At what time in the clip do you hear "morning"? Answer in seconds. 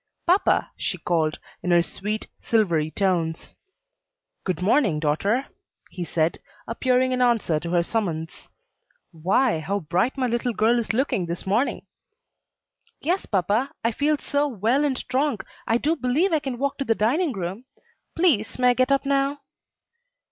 4.59-4.99, 11.45-11.85